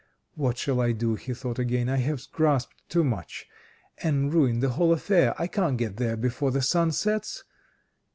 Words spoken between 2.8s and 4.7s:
too much, and ruined the